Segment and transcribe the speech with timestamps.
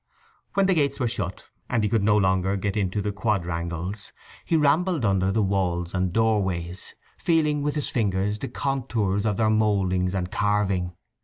[0.55, 4.11] When the gates were shut, and he could no longer get into the quadrangles,
[4.43, 9.51] he rambled under the walls and doorways, feeling with his fingers the contours of their
[9.51, 10.95] mouldings and carving.